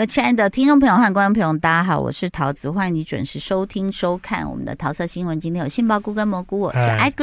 [0.00, 5.38] 各位亲爱的听众朋友和观众朋友，大家好，我是桃子，欢迎你准时收听收看我们的桃色新闻。
[5.38, 7.22] 今天有杏鲍菇跟蘑菇，我是艾菇。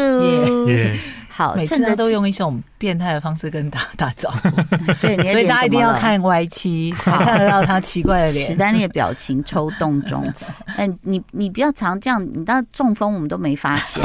[1.27, 4.49] 好，每次都用一种变态的方式跟大家打招呼，
[4.99, 8.47] 对，所以大家一定要看 Y 七才看得到他奇怪的脸。
[8.51, 10.25] 史丹利的表情抽动中，
[10.75, 14.03] 哎，你你不要常这样，你到中风我们都没发现。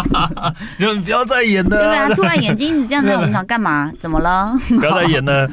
[0.78, 3.92] 你不要再演了，对啊，突然眼睛一直这样在我们想干嘛？
[4.00, 4.52] 怎么了？
[4.68, 5.46] 不要再演了。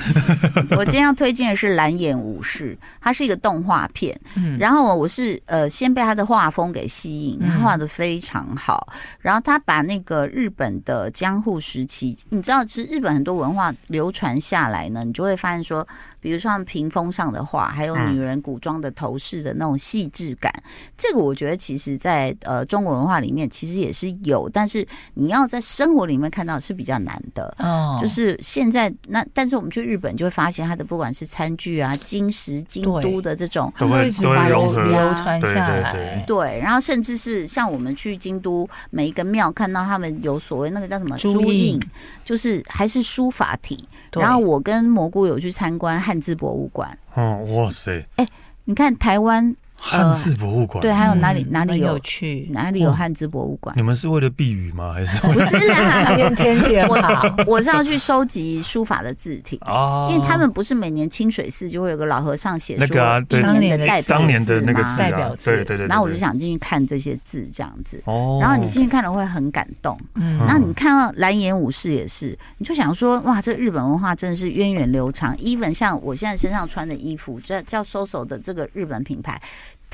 [0.72, 4.18] 我今天要推荐的是蓝眼武士，它是一个动画片，
[4.58, 8.88] 然后我是呃先被他的画风给吸引，他画的非常好，
[9.20, 10.94] 然后他把那个日本的。
[10.94, 15.88] 呃，江户时期，你知道，其实日本很多文化流传下来呢，你就会发现说，
[16.20, 20.64] 比如说像屏风上的画，还有女人古装的头饰的那种细致感，嗯、
[20.98, 27.54] 这个我觉得其实在呃中国文化里面其实也是有，但是你要在生活里面看到是比较难的。
[27.60, 35.92] 哦，就是现在那，但是我们去日本就会发现它的不管是餐具啊、金石、京都的这种，都会都会流传下来。
[35.92, 40.94] 对，对，然后甚至是像我们去京都每一个庙看到他们有所谓那个。
[40.94, 41.80] 叫什么朱印？
[42.24, 43.88] 就是还是书法体。
[44.14, 46.98] 然后我跟蘑菇有去参观汉字博物馆。
[47.16, 48.06] 哦，哇塞！
[48.18, 48.28] 哎，
[48.66, 49.56] 你看台湾。
[49.86, 52.50] 汉字博物馆对，还有哪里哪里有去？
[52.54, 53.76] 哪里有汉字博物馆？
[53.76, 54.94] 你们是为了避雨吗？
[54.94, 56.16] 还是不是啦？
[56.38, 65.86] 天气好， 我是要去收集书法的字体 啊，因为他们不是每年清水寺就会有个老和尚写那个当年的代表当年的那个代表字，对对对。
[65.88, 68.02] 然后我就想进去看这些字，这样子。
[68.06, 68.40] 哦。
[68.42, 70.00] 然后你进去看了会很感动。
[70.16, 70.38] 嗯。
[70.38, 75.36] 然后你看到蓝颜武士也是，你就想说哇，这日本文化真的是源远流长。
[75.38, 79.42] even 像我现在身上穿的衣服，这叫 SOSO 的这个日本品牌。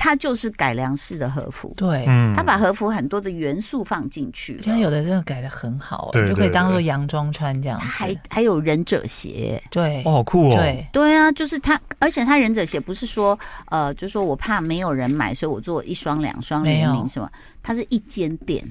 [0.02, 7.84] 它就是改良式的和服，对，它把和服很多的元素放进去，现在有的真的改的很好，对，就可以当做洋装穿这样子。
[7.86, 17.30] 还还有忍者鞋，对，哦，好酷哦，对，对啊，就是它，而且它忍者鞋不是说，呃，就是说我怕没有人买，所以我做一双、两双联名什么，
[17.62, 18.64] 它是一间店。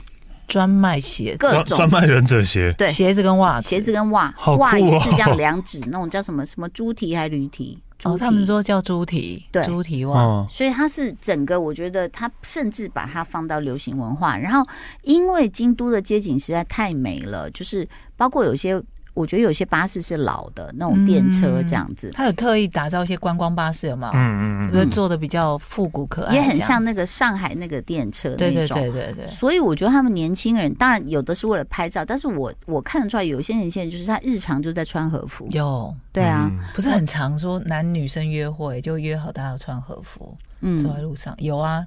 [0.48, 1.78] 专卖鞋，各种。
[1.78, 7.78] 专卖忍者鞋，对，鞋子跟袜子，鞋子跟袜，袜也是这样两指那种叫什么什么猪蹄还是驴蹄。
[8.04, 14.66] 哦，他们说叫猪蹄，对，猪蹄袜，哦、所以它是整个，我觉得它甚至把它放到流行文化，然后
[15.04, 18.82] 因为京都的街景实在太美了，就是包括有些。
[19.20, 24.14] 我觉得有些巴士是老的那种电车这样子，他有特意打造一些观光巴士，有没有？
[24.14, 28.78] 嗯嗯嗯，就做的比较复古可爱，也很像那个上海那个电车那种。
[28.78, 29.28] 对对对对对。
[29.28, 35.46] 所以我觉得他们年轻人，当然有的是为了拍照，但是我我看得出来，有一些年轻人就是他日常就在穿和服。
[35.52, 41.86] 有，对啊，不是很常说男女生约会就约好大家要穿和服，嗯，走在路上有啊。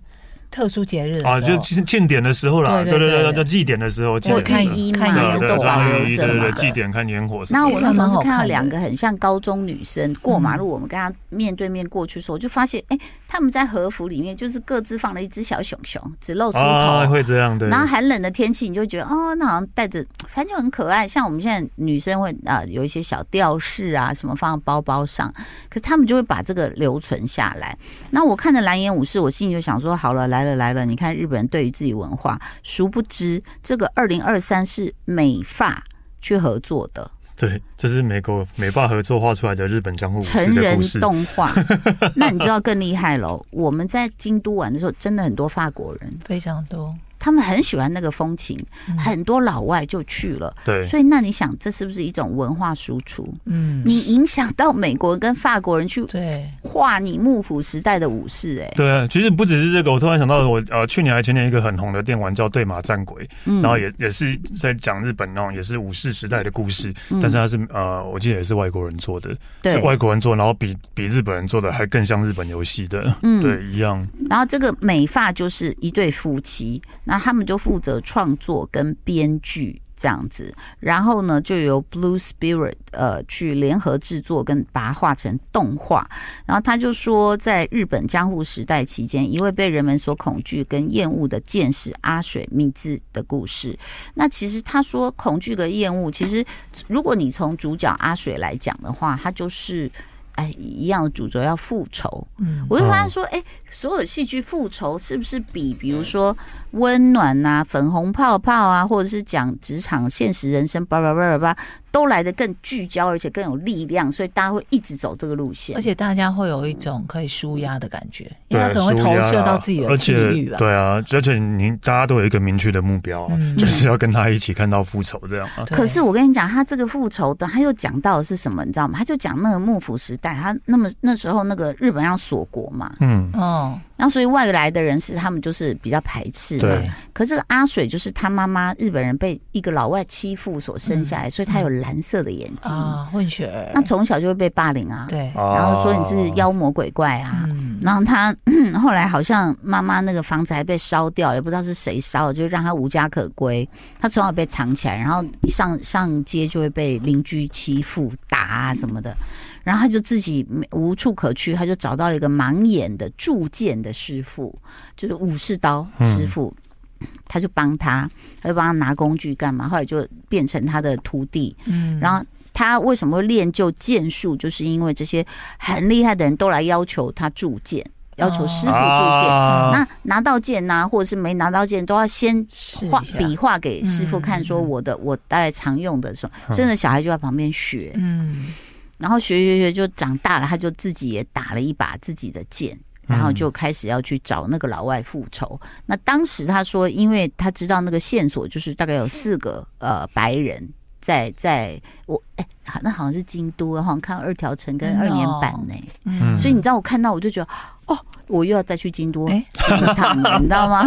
[0.53, 6.53] 特殊节日啊，就庆典的时候啦，对对对，就祭典的时候，我看一嘛，都保留着对。
[6.53, 7.43] 祭典看烟火。
[7.51, 12.99] 那我那时候是看到两个很像高中女生过马路，我们跟她面对面过去的时候，我就发现，哎，
[13.33, 17.67] 他们在和服里面就是各自放了一只小熊熊，只露出头，会这样对。
[17.71, 21.09] 然后寒冷的天气，你就觉得哦，那好像带着，反正就很可爱。
[21.09, 25.33] 像我们现在女生会啊，有一些小吊饰啊，什么放在包包上，
[25.71, 27.75] 可是他们就会把这个留存下来。
[28.11, 30.45] 那我看着蓝颜武士，我心里就想说，好了，来。
[30.45, 35.83] 了来了，你看日本人对于自己文化，殊不知这个二零二三是美发
[36.21, 37.11] 去合作的。
[37.43, 41.53] 对，这是美国美霸合作画出来的日本江户成人动画。
[42.15, 43.45] 那你就要更厉害喽！
[43.51, 46.95] 我们在京都玩的时候，真的很多法国人，非常多。
[47.23, 48.59] 他们很喜欢那个风情，
[48.99, 50.53] 很多老外就去了。
[50.65, 53.33] 对，所以那你想，这是不是一种文化输出？
[53.45, 63.25] 嗯，你影响到美国人跟法国人去对画你幕府时代的武士，哎，对啊，其实不只是这个，我突然想到，我呃去年还前年一个很红的电玩叫《对马战鬼》，
[63.63, 69.31] 然后也也是在讲日本那种也是武士时代的故事，但是它是呃，我记得也是外国人做的，
[69.63, 74.05] 是外国人做，然后比比日本人做的还更像日本游戏的，嗯，对，一样。
[74.29, 76.83] 然后这个美发就是一对夫妻。
[77.13, 80.51] 那他们就负责创作跟编剧这样子，
[80.81, 86.09] 然后呢，就由 Blue Spirit 呃去联合制作跟把它画成动画。
[86.47, 93.79] 然后他就说，在日本江户时代期间，一位被人们所恐惧跟厌恶的剑士阿水密子的故事。
[94.15, 96.43] 那其实他说恐惧跟厌恶，其实
[96.89, 99.93] 如果你从主角阿水来讲的话，他就是。
[100.35, 106.37] 哎，一样的主轴要复仇，嗯，我就发现说，哎，所有戏剧复仇是不是比，比如说
[106.73, 111.57] 温暖啊、粉红泡泡啊，或者是讲职场现实人生，叭叭叭叭叭，
[111.91, 120.59] 都来得更聚焦，而且更有力量，所以大家会一直走这个路线，而且大家会有一种可以舒压的感觉，因为他可能会投射到自己的境遇吧。
[120.59, 125.65] 对啊，而且你大家都有一个明确的目标，嗯、就是要跟他一起看到复仇这样啊。
[125.67, 128.65] 可是我跟你讲，他这个复仇的，他又讲到的是什么？
[128.65, 128.99] 你知道吗？
[128.99, 133.62] 他就讲那个幕府时代，他那么那时候那个日本要锁国嘛，嗯哦。
[133.97, 136.59] 然后，所以外来的人士他们就是比较排斥。
[136.59, 136.91] 对。
[137.13, 143.71] 可是这个阿水就是他妈妈日本人被一个老外欺负所生下来，所以他有蓝色的眼睛啊，混血儿。
[143.75, 145.07] 那从小就会被霸凌啊。
[145.09, 145.31] 对。
[145.35, 147.49] 然后说你是妖魔鬼怪啊。
[147.81, 148.35] 然后他
[148.81, 153.69] 后来好像妈妈那个房子还被烧掉，也不知道是谁烧的，就让他无家可归。
[154.01, 159.17] 他从小被藏起来，然后上上街就会被邻居欺负、打啊什么的。
[159.65, 164.59] 然后他就自己无处可去，他就找到了一个盲眼的铸剑的师傅，
[164.97, 166.53] 就是武士刀师傅，
[167.01, 168.11] 嗯、他就帮他，
[168.41, 169.69] 他就帮他拿工具干嘛？
[169.69, 171.55] 后来就变成他的徒弟。
[171.67, 174.37] 嗯，然后他为什么会练就剑术？
[174.37, 175.25] 就是因为这些
[175.59, 177.85] 很厉害的人都来要求他铸剑，
[178.17, 179.29] 要求师傅铸剑。
[179.29, 182.45] 哦、那拿到剑呐、啊，或者是没拿到剑，都要先
[182.91, 187.93] 画笔画给师傅看，说我的、嗯、我大概常用的时候，所以那小孩就在旁边学。
[187.95, 188.53] 嗯。
[189.03, 192.79] 然后学学学就长大了，他就自己也打了一把自己的剑，
[193.09, 195.59] 然后就开始要去找那个老外复仇。
[195.61, 200.67] 嗯、那当时他说，因为他知道那个线索就是大概有四个呃白人
[201.01, 202.47] 在在我哎，
[202.81, 207.51] 那好像是京都，好像看二条城跟二年版呢，嗯，所以你知道我看到我就觉得
[207.87, 210.87] 哦，我又要再去京都去一趟了，你知道吗？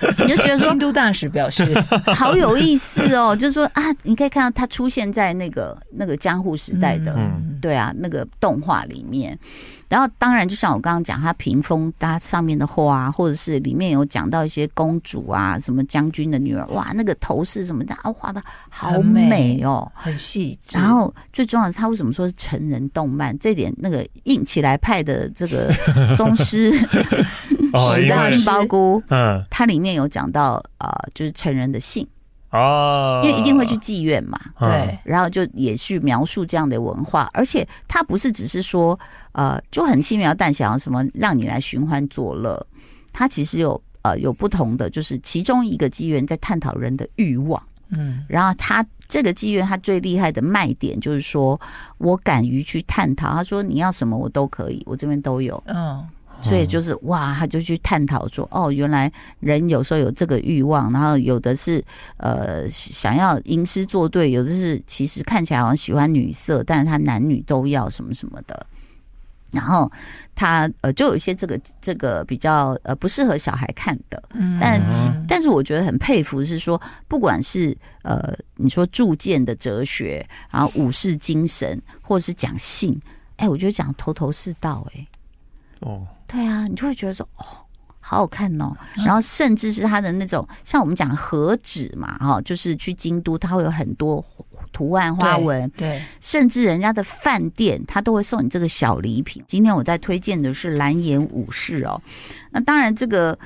[0.18, 1.74] 你就觉得说，京都大使表示
[2.14, 9.38] 好有意思哦， 就是说啊，你可以看到他出现在那个那个江户时代的，嗯、对啊，那个动画里面。
[9.88, 20.76] 然后当然，就像我刚刚讲，他屏风搭上面的花，或者是里面有讲到一些公主啊，什么将军的女儿，哇，那个头饰什么的啊，画的好美哦，很细致。
[20.76, 23.34] 然后最重要的是，他为什么说是成人动漫？
[23.38, 25.72] 这点那个硬起来派的这个
[26.14, 26.70] 宗师。
[27.92, 32.06] 时的杏鲍菇，嗯，它里面有讲到啊、呃，就是成人的性
[32.50, 38.98] 哦，因为一定会去妓院嘛，对，然后就也去描述这样的文化，而且它不是只是说
[39.32, 42.66] 呃就很轻描淡写，什么让你来寻欢作乐，
[43.12, 51.60] 它其实有呃有不同的，就是其中一个妓院在探讨人的欲望，嗯，然后他这个妓院他最厉害的卖点就是说
[51.98, 56.02] 我敢于去探讨，他说你要什么我都可以，我这边都有，嗯。
[56.40, 61.84] 所以就是哇，他就去探讨说，哦，原来人有时候有这个欲望，然后有的是
[62.18, 68.66] 呃想要吟诗作对，有的是其实看起来好像喜欢女色，但是他男女都要什么什么的。
[69.50, 69.90] 然后
[70.34, 74.22] 他呃就有一些这个这个比较呃不适合小孩看的，
[74.60, 74.80] 但
[75.26, 83.00] 但是我觉得很佩服是说，不管是呃你说铸剑的哲学，然后武士精神，或者是讲性，
[83.38, 85.06] 哎，我觉得讲头头是道，哎，
[85.80, 86.06] 哦。
[86.28, 87.44] 对啊，你就会觉得说哦，
[87.98, 88.76] 好好看哦。
[89.04, 94.22] 然后甚至是它的那种，像我们讲和纸嘛，哈，就是去京都，它会有很多
[94.70, 95.68] 图案花纹。
[95.70, 99.42] 对，对甚至人家的饭店，他都会送你这个小礼品。
[99.46, 102.00] 今天我在推荐的是蓝颜武士哦。
[102.50, 103.36] 那当然，这个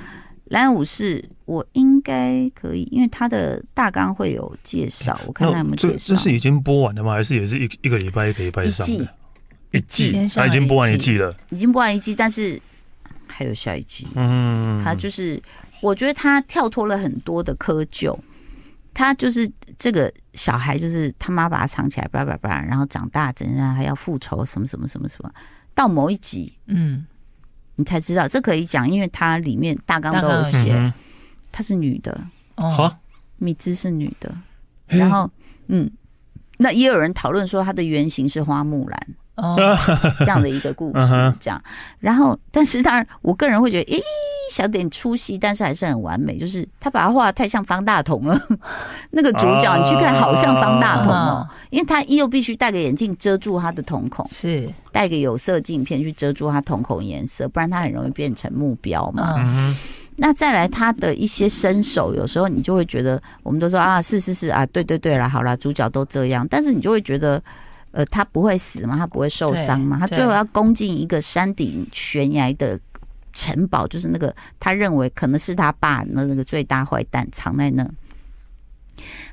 [0.47, 5.17] 蓝颜武士我应该可以，因为它的大纲会有介绍。
[5.25, 5.95] 我看他有没有介绍。
[6.05, 7.13] 这这是已经播完的吗？
[7.13, 9.09] 还是也是一一个礼拜一个礼拜上的？
[9.71, 12.61] 一季，他已经播完一季了，已经播完一季，但是。
[13.33, 15.43] 还有下一集，嗯，他就是，
[15.81, 18.17] 我觉得他跳脱了很多的窠臼，
[18.93, 25.33] 他就是这个小孩，就是他妈把他藏起来，叭叭叭，然后长大怎样还要复仇，什么什么什么什么，
[25.75, 27.07] 到某一集，嗯，
[27.77, 30.93] 你才知道这可以讲，因为它里面大纲都有写，
[31.51, 32.95] 她是女的，哦，
[33.39, 34.33] 米芝是女的，
[34.87, 35.31] 然后，
[35.69, 35.91] 嗯，
[36.59, 39.07] 那也有人讨论说她的原型是花木兰。
[39.43, 39.57] 哦，
[40.21, 41.61] 这样的一个故事，这样，
[41.99, 44.01] 然后，但是当然，我个人会觉得，咦，
[44.53, 46.39] 小点出戏，但是还是很完美。
[46.39, 48.41] 就是他把他画的太像方大同了，
[49.11, 59.75] 那个主角你去看，好像方大同哦，因为他又必须戴个眼镜遮住他的瞳孔，是戴个有色镜片去遮住他瞳孔颜色，不然他很容易变成目标嘛。
[60.15, 67.43] 那再来他的一些身手，有时候你就会觉得，我们都说啊，是是是啊，对对对了，好了，主角都这样，但是你就会觉得。
[67.93, 68.97] 呃，他不会死吗？
[68.97, 69.99] 他不会受伤吗？
[70.01, 72.79] 他最后要攻进一个山顶悬崖的
[73.33, 77.85] 城堡，就是那个他认为可能是他爸那那个最大坏蛋藏在那。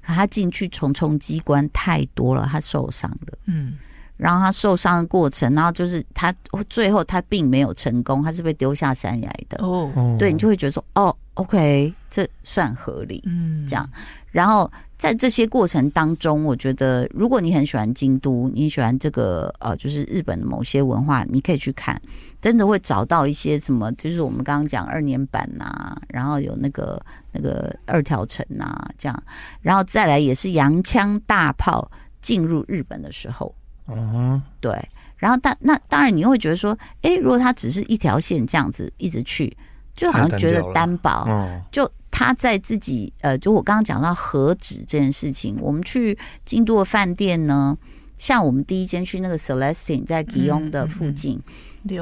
[0.01, 3.37] 可他进去重重机关太多了，他受伤了。
[3.45, 3.77] 嗯，
[4.19, 6.33] 然后他受伤的过程，然后就是他
[6.69, 9.65] 最后他并没有成功，他是被丢下山崖的。
[9.65, 13.89] 哦，对，你就会觉得说，哦，OK，这算合理，嗯，这样。
[14.29, 21.99] 然后在这些过程当中，我觉得如果你很喜欢京都，你喜欢这个呃，就是日本的某些文化，你可以去看，
[22.41, 29.23] 真的会找到一些什么，就是我们刚刚讲二年版呐、啊，然后有那个那个二条城呐，这样，
[29.61, 33.55] 然后再来也是洋枪大炮进入日本的时候。
[33.95, 34.71] 嗯，对，
[35.17, 39.55] 然后但那当然你又会觉得说，哎，如果他只是一条线这样子一直去，
[39.95, 41.25] 就好像觉得单薄。
[41.27, 47.77] 嗯，就他在自己呃，就我刚刚讲到何止这件事情，我们去京都的饭店呢，
[48.17, 51.37] 像我们第一间去那个 Celestine 在吉翁的附近。
[51.37, 51.53] 嗯嗯嗯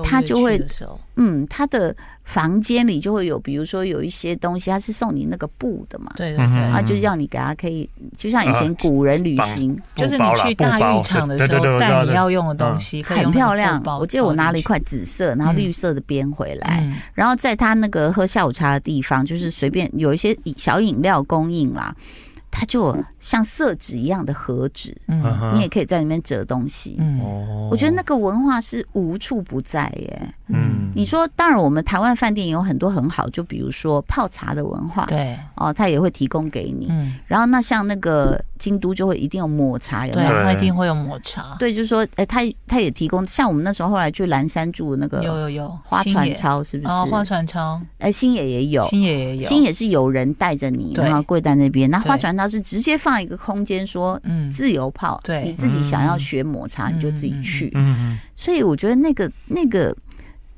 [0.03, 0.59] 他就会，
[1.15, 13.81] 嗯，他的房间里就会有，比如说有一些东西，他是送你那个布的嘛，对对对，啊就是让你给他可以，就像以前古人旅行，就是你去大浴场的时候带你要用的东西，很漂亮。
[13.99, 21.95] 我记得我拿了一块紫色，然后绿色的边回来，然后在他那个喝下午茶的地方，就是随便有一些小饮料供应啦。
[22.49, 26.95] 它就像色纸一样的盒纸，嗯，你也可以在里面折东西。
[26.99, 27.19] 嗯，
[27.69, 30.33] 我觉得那个文化是无处不在耶。
[30.49, 36.87] 嗯，你说，当然我们台湾饭店有很多很好，就比如说泡茶的文化，对，哦，他也会提供给你。
[36.89, 40.29] 嗯，然后那像那个京都就会一定有抹茶，有没有？
[40.29, 41.55] 对，他一定会有抹茶。
[41.59, 45.79] 对，就是说，哎，他他也提供，像我们那时候后来去蓝山住的那个，有有有。
[45.83, 46.91] 花船超是不是？
[46.91, 52.47] 哦，花船超，哎，新野也有，新野也有，新野是有人带着你，然后跪在那边，那花船超。
[52.47, 54.49] 是直接放一个空间，说嗯。
[54.49, 57.69] 自由泡，对，你自己想要学抹茶，你就自己去。
[57.75, 59.93] 嗯嗯，所以我觉得那个那个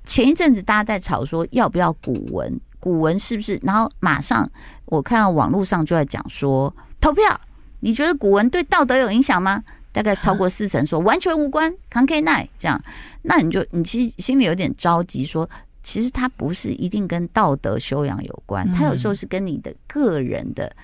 [0.09, 3.59] 前一阵子大家在吵说要不要古文，古文是不是？
[3.61, 4.49] 然后马上
[4.85, 7.39] 我看到网络上就在讲说投票，
[7.81, 9.63] 你觉得古文对道德有影响吗？
[9.91, 12.81] 大概超过 四成说完全无关，康 K 奈这样，
[13.21, 15.47] 那你就你其实心里有点着急，说
[15.83, 20.75] 其实它不是一定跟道德修养有关，它有时候是跟你的个人的。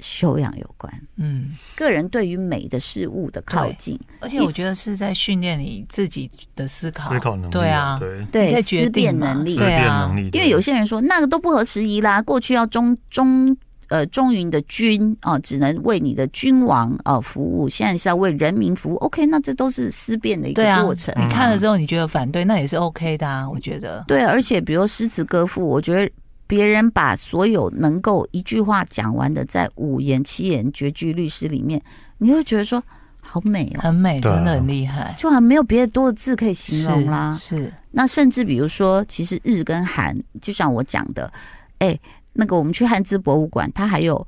[0.00, 13.56] 修养有关，嗯，个人对于美的事物的靠近，而且我觉得是在训练你自己的思考、思考能力，对啊，对，对，思辨能力，对啊，因为有些人说那个都不合时宜啦，过去要忠忠
[13.88, 18.96] 呃忠于你的君啊，只能为你的君王啊服务，现在是要为人民服务。
[18.96, 21.14] OK，那这都是思辨的一个过程。
[21.18, 24.04] 你看了之后你觉得反对，那也是 OK 的啊，我觉得。
[24.06, 26.10] 对，而且比如诗词歌赋，我觉得。
[26.50, 31.80] 别人把所有能够一句话讲完的，在五言、七言绝句律诗里面，
[32.18, 32.82] 你会觉得说
[33.22, 37.32] 好美哦，很美，真的很厉害，就还没有别的多的字可以形容啦。
[37.34, 37.72] 是，是。
[37.92, 41.32] 那甚至比如说，其实日跟韩，就像我讲的，
[41.78, 41.96] 哎，
[42.32, 44.26] 那个我们去汉字博物馆，它还有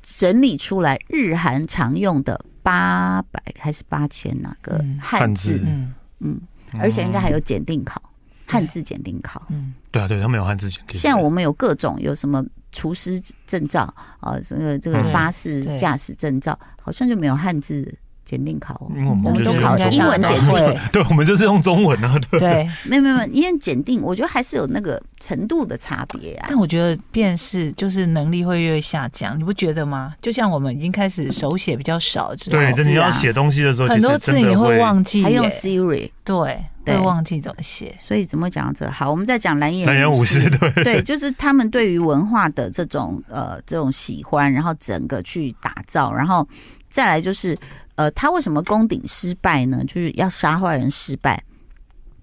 [0.00, 5.92] 整理出来日韩常用的八百还是八千哪个汉字，嗯。
[6.20, 6.40] 嗯，
[6.78, 8.00] 而且应该还有检定考。
[8.46, 11.00] 汉字检定考，嗯，对啊，对他们有汉字检定。
[11.00, 13.82] 现在我们有各种，有什么厨师证照
[14.20, 17.92] 啊，这个这个巴士驾驶证照，好像就没有汉字
[18.24, 18.80] 检定考。
[19.24, 22.18] 我们都考英文检定， 对，我们就是用中文啊。
[22.32, 26.46] 对，没有没有，因为检定，我觉得还是有那个程度的差别啊。
[26.48, 30.14] 但我觉得辨识就是能力会越下降，你不觉得吗？
[30.20, 36.64] 就像我们已经开始手写比较少之后，对，你要写东西的时候，很多字你会忘记，还用 Siri，对。
[36.86, 38.86] 会忘记怎么写，所以怎么讲这？
[38.90, 46.46] 好，我们再讲蓝眼蓝眼武士，对对，就是他们对于文化的这种呃这种喜欢，然后整个去打造，然后
[46.90, 47.56] 再来就是
[47.96, 49.84] 呃，他为什么攻顶失败呢？
[49.86, 51.42] 就是要杀坏人失败，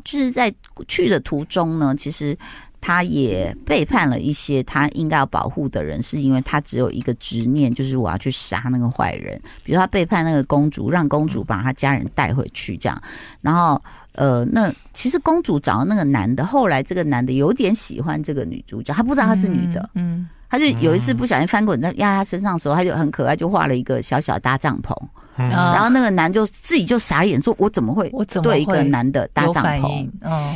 [0.03, 0.53] 就是在
[0.87, 2.37] 去的途中呢，其实。
[2.83, 9.39] 他也背叛了一些他应该要保护的人，是因为他只有一个执念，就是我要去杀那个坏人。
[9.63, 12.99] 比如他背叛那个公主，让公主把他家人带回去，这样。
[13.39, 13.79] 然后，
[14.13, 24.91] 呃，那其实公主找的那个男的，后来这个男的有点喜欢这个女主角，他不知道她是女的，嗯，他就有一次不小心翻滚在压他身上的时候，他就很可爱，就画了一个小小搭帐篷，
[25.35, 28.11] 然后那个男就自己就傻眼，说：“我怎么会？
[28.43, 30.55] 对一个男的搭帐篷？”哦。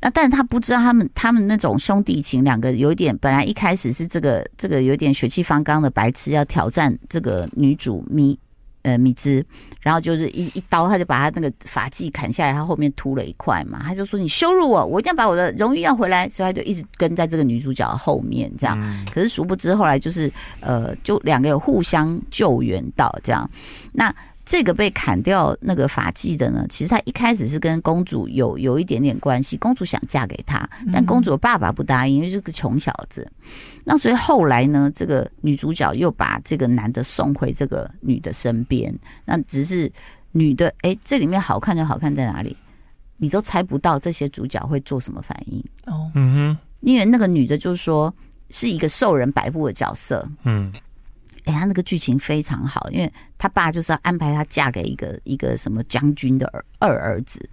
[0.00, 8.38] 那但是他不知道他们他们那种兄弟情，两个有点本来一开始是这个这个有点血气方刚的白痴要挑战这个女主米
[8.82, 9.44] 呃米兹，
[9.80, 18.78] 然后就是一一刀他就把他那个发髻砍下来，他后面秃了一块嘛，他就说你羞辱我，我一定要把我的荣誉要回来，所以他就一直跟在这个女主角后面这样。
[19.12, 20.30] 可是殊不知后来就是
[20.60, 23.48] 呃就两个有互相救援到这样
[23.92, 24.14] 那。
[24.48, 33.30] 这个被砍掉那个发髻的呢，其实他一开始是跟公主有有一点点关系，公主想嫁给他，但公主的爸爸不答应，因为是个穷小子。
[33.84, 39.92] 那所以后来呢，这个女主角又把这个男的送回这个女的身边，那只是
[40.32, 42.56] 女的，哎，这里面好看就好看在哪里？
[43.18, 46.10] 你都猜不到这些主角会做什么反应哦。
[46.14, 48.14] 嗯哼，因为那个女的就是说
[48.48, 50.26] 是一个受人摆布的角色。
[50.44, 50.72] 嗯，
[51.44, 56.46] 哎，他那个剧情非常好，因为他爸就是要安排她嫁给一个一个什么将军的
[56.78, 57.48] 二儿子，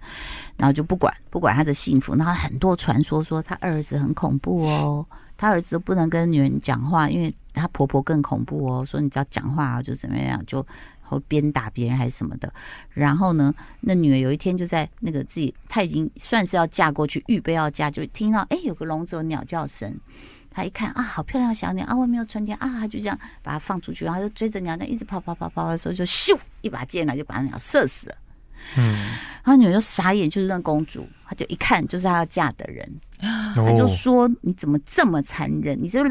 [0.56, 10.66] 然后就不管不管他的幸福，然后很多传说说他二儿子很恐怖哦，他儿子不能跟女人讲话，因为他婆婆更恐怖哦，说你只要讲话就怎么样就。
[11.08, 12.52] 会鞭打别人还是什么的，
[12.90, 19.96] 然后呢，那女儿有一天就在那个自己，她已经算是要嫁过去，预备要嫁，就听到哎有个笼子有鸟叫声，
[20.56, 28.16] 她一看啊，好漂亮的小鸟啊，外面有春天啊，她就这样把它放出去，然后就追着鸟，那一直跑跑跑跑的时候，就咻一把箭来就把鸟射死了。
[28.78, 28.84] 嗯，
[29.44, 35.78] 然后女儿就傻眼，就是那公主，她就一看就是她要嫁的人，她就说：“你怎么这么残忍？
[35.80, 36.02] 你这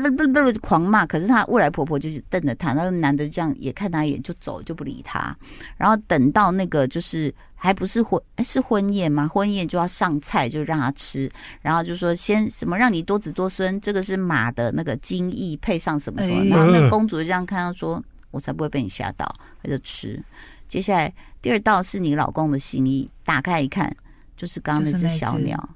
[0.60, 5.36] 狂骂。”可是他未来婆婆就是瞪着他，那个男的这样也看他一眼就走，就不理他。
[5.78, 9.28] 然后等到那个就是还不是婚，哎，是婚宴吗？
[9.28, 11.30] 婚宴就要上菜，就让他吃，
[11.62, 16.44] 然后就说先什么让你多子多孙，这个是马的那个精液配上什么什么。
[16.46, 20.22] 然后那个公主就这样看到说：“我才不会被你吓到。”她就吃。
[20.68, 23.96] 接下来第二道是你老公的心意，打开一看，
[24.36, 25.70] 就是刚刚那只小鸟，就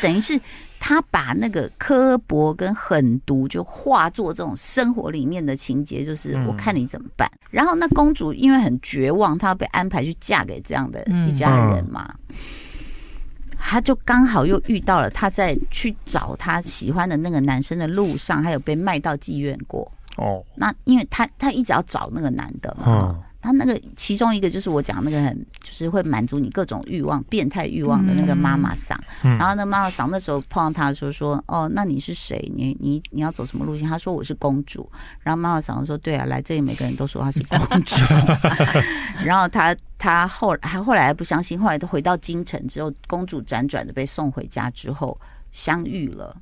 [0.00, 0.40] 等于是
[0.78, 7.30] 他把那个刻薄跟狠毒就化作这种生活里面的情节，就是我看你怎么办。
[7.50, 12.14] 然后那公主因为很绝望，她要被安排去嫁给这样的一家人嘛，
[13.58, 19.90] 她就刚好又遇到了她在去找她喜欢的那个男生的路上，还有被卖到妓院过。
[20.16, 28.98] 哦，那因为她她一直要找那个男的嘛，嗯、他那个其中一个就是我讲那个很就是会满足你各种欲望、变态欲望的那个妈妈桑。
[29.22, 32.50] 嗯、然后那妈妈桑那时候碰到他的时候说：“哦，那你是谁？
[32.56, 37.96] 你你你要走什么路线？”他说：“我是公主。”然后妈妈桑说：“对啊，来这里每个人都说她是公主。
[39.26, 45.20] ”然后他他后来还后来还不相信，后来都回到京城之后，公主辗转的被送回家之后
[45.52, 46.34] 相遇了。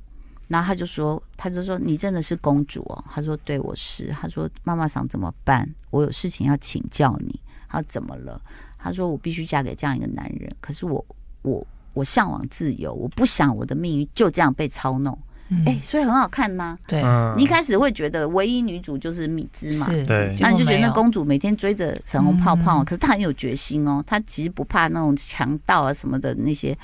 [0.47, 3.03] 然后他就说，他就说你真的是公主哦。
[3.09, 4.07] 他说对，我是。
[4.09, 5.67] 他说妈妈想怎么办？
[5.89, 7.39] 我有事情要请教你。
[7.69, 8.39] 他说怎么了？
[8.77, 10.53] 他说我必须嫁给这样一个男人。
[10.59, 11.03] 可是我
[11.41, 15.17] 我我向往自由，我不想我的命运就这样被操弄。
[15.65, 16.77] 哎、嗯，所以很好看呐。
[16.87, 17.03] 对，
[17.37, 19.85] 你一开始会觉得唯一女主就是米芝嘛？
[20.07, 24.03] 对，那你就觉得那公主每天追着粉红泡泡，可是她很有决心哦。
[24.07, 26.75] 她其实不怕那种强盗啊什么的那些，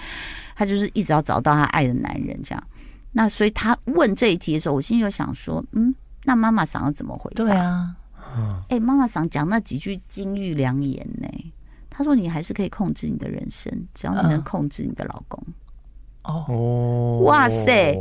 [0.55, 2.63] 她就是一直要找到她爱的男人这样。
[3.11, 5.93] 那所以他问这一题的时候，我心里就想说，嗯，
[6.23, 7.43] 那妈妈想要怎么回答？
[7.43, 7.95] 对啊，
[8.67, 11.27] 哎、欸，妈妈想讲那几句金玉良言呢？
[11.89, 15.43] 他说：“你还是可以控制你的人生，只要你能控制你的老公。”
[16.23, 17.93] 哦，哇塞！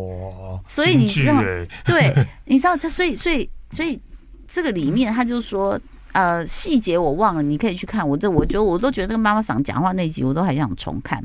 [0.67, 1.43] 所以你知道，
[1.85, 4.01] 对，你知道这，所以，所以，所以
[4.47, 5.81] 这个里面他就说，
[6.13, 8.09] 呃，细节我忘了，你可以去看。
[8.09, 11.21] 我这，我觉得我都觉得那个妈妈想讲话那集，我都还想重看。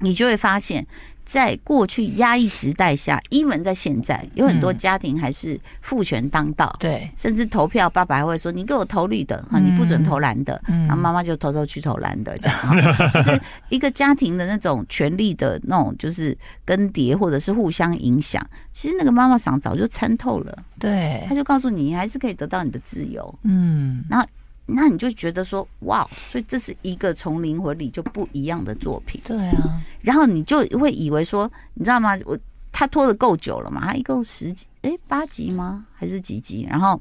[0.00, 0.84] 你就会发现。
[1.28, 10.58] 在过去压抑时代下，even 在现在，有很多家庭还是父权当道，对、嗯，甚至投票，爸爸还会说：“你给我投绿的，哈、嗯，你不准投蓝的。
[10.68, 12.56] 嗯”然后妈妈就偷偷去投蓝的，这样，
[13.12, 13.38] 就是
[13.68, 18.42] 一个家庭的那种权力的那种，就是更迭或者是互相影响。
[18.72, 24.26] 其实那个妈妈嗓早就参透了，对，他就告诉你，你还是可以得到你的自由，嗯，然后。
[24.70, 29.18] 那你就觉得说哇，所以这是一个从灵魂里就不一样的作品。
[29.24, 32.18] 对啊，然后你就会以为说，你知道吗？
[32.26, 32.38] 我
[32.70, 33.86] 他拖的够久了嘛？
[33.86, 35.86] 他一共十几，哎，八集吗？
[35.94, 36.66] 还是几集？
[36.68, 37.00] 然后，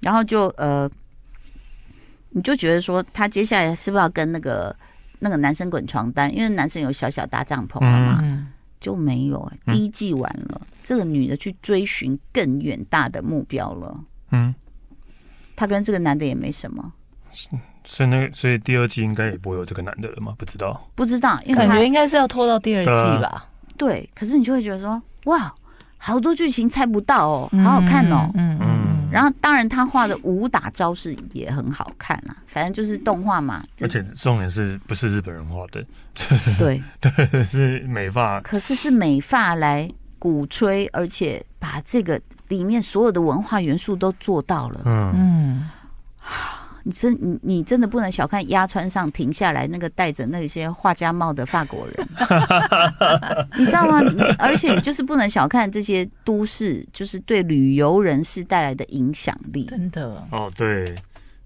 [0.00, 0.88] 然后就呃，
[2.30, 4.76] 你就觉得说，他接下来是不是要跟那个
[5.18, 6.32] 那个男生滚床单？
[6.36, 8.48] 因为男生有小小搭帐篷了嘛，嗯、
[8.78, 9.72] 就没有、欸。
[9.72, 14.04] 第一季完了，嗯、这个女的去追寻更远大的目标了。
[14.32, 14.54] 嗯，
[15.56, 16.92] 她跟这个男的也没什么。
[17.84, 20.34] 所以那所以第二季应该也不会有这个男的了吗？
[20.38, 23.46] 不知道，不知道，因为感觉应该是要拖到第二季吧。
[23.76, 25.54] 对，可是你就会觉得说，哇，
[25.98, 29.08] 好多剧情猜不到哦，好好看哦，嗯嗯。
[29.08, 33.62] 然后当然他画的武打招式也很好看啊，反正就是动画嘛。
[33.80, 35.84] 而且重点是不是日本人画的？
[36.58, 38.40] 对 对， 是美发。
[38.40, 44.80] 可是是美发来鼓吹，而且把这个里面所有的文化元素都做到了。
[44.84, 45.70] 嗯嗯。
[46.86, 52.08] 你真你你真的不能小看鸭川上停下来那个戴着那些画家帽的法国人，
[53.58, 54.00] 你知道吗？
[54.38, 59.64] 而且你就是不能小看这些都市，就是对旅游人士带来的影响力。
[59.64, 60.94] 真的哦，对，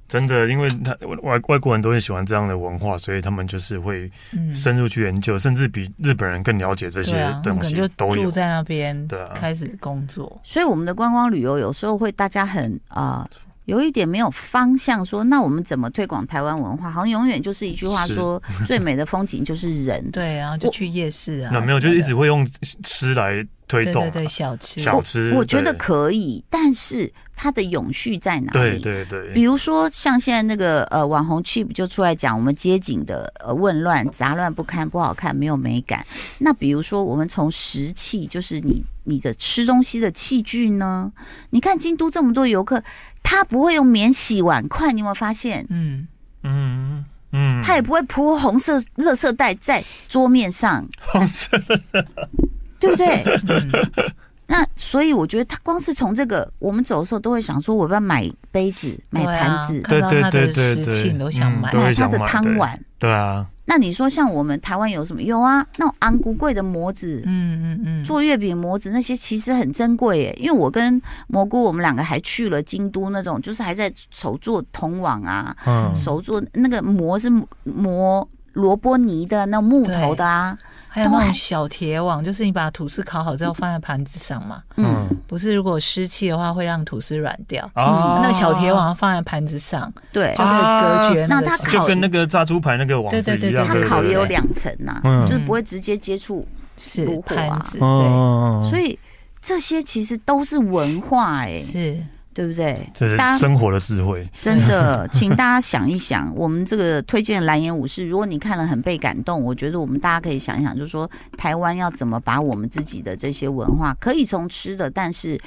[0.06, 4.12] 真的，因为他外外国人都很喜欢这样的文化，所以他们就是会
[4.54, 7.76] 深入去研究，嗯、甚至比日本人更了解这些东西。
[7.96, 10.38] 都有就住在那边，对啊，开始工作。
[10.44, 13.26] 所以我们的观光旅游有时候会大家很啊。
[13.32, 16.90] 呃有一点没有方向说，说那我们怎么推广台湾文化？
[16.90, 20.08] 好像永远就是一句话说，最美的风景就是人。
[20.12, 21.50] 对啊，就去夜市啊。
[21.52, 22.46] 那没有，就一直会用
[22.82, 23.46] 吃来。
[23.70, 28.80] 推动、啊、对对对，小吃小吃，我，我觉得可以，但是它的永续在哪里？
[28.80, 36.04] 对对对，比如说像现在那个呃网红 Chip 就出来讲，我们街景的呃混乱杂乱不堪，不好看，没有美感。
[36.38, 41.12] 那比如说我们从食器，就是你你的吃东西的器具呢？
[41.50, 42.82] 你看京都这么多游客，
[43.22, 45.66] 他不会用免洗碗筷，你有没有发现？
[45.70, 46.06] 嗯
[46.42, 51.60] 嗯嗯，他也不会铺红色垃圾袋在桌面上，红色。
[52.80, 53.22] 对不对？
[53.46, 53.70] 嗯、
[54.50, 62.76] 那所以我觉得他光是从这个，我们走的时候都会想说，我要不要买杯子、买盘子，看到他的食器都想买，买他的汤碗。
[62.98, 63.46] 对啊。
[63.66, 65.22] 那你说像我们台湾有什么？
[65.22, 70.36] 有啊，那种昂古贵的模子，嗯嗯嗯，做月饼模子那些其实很珍贵耶。
[70.36, 77.30] 因为我跟蘑菇，我们两个还去了京都那种，就是还在手做铜网啊，嗯，手做那个模是
[77.62, 80.58] 磨萝卜泥的那木头的啊。
[80.92, 84.60] 还有那种小铁网，就是你把吐司烤好之后放在盘子上嘛。
[84.76, 87.64] 嗯，不是，如果湿气的话会让吐司软掉。
[87.74, 91.26] 啊，那个小铁网放在盘子上，对，就可以隔绝。
[91.26, 93.38] 那它烤就跟那个炸猪排那个网子一样。
[93.38, 96.44] 对对对，它烤也有两层呐，就是不会直接接触
[97.06, 97.64] 炉火啊。
[97.72, 98.98] 对，所以
[99.40, 101.58] 这些其实都是文化哎。
[101.60, 101.96] 是。
[102.32, 102.88] 对不对？
[102.94, 104.28] 这是生活的智慧。
[104.40, 115.38] 真的， 请大家想一想，我们这个推荐蓝颜武士，如果你看了很被感动，我觉得我们大家可以想一想，就是说台湾要怎么把我们自己的这些文化，可以从吃的，但是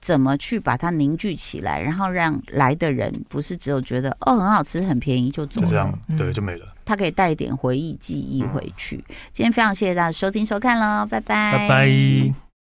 [0.00, 6.66] 怎么去把它凝聚起来，然后让来的人不是只有觉得哦很好吃、很便宜就走了，就这样，对，就没了。
[6.84, 8.96] 他可以带一点回忆、记忆回去。
[9.32, 12.45] 今天非常谢谢大家收听收看喽，拜拜，拜拜。